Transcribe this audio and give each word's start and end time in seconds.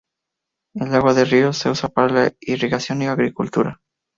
El 0.73 0.95
agua 0.95 1.13
del 1.13 1.29
río 1.29 1.53
se 1.53 1.69
usa 1.69 1.87
para 1.87 2.09
la 2.11 2.33
irrigación 2.41 3.03
y 3.03 3.05
la 3.05 3.11
agricultura. 3.11 3.81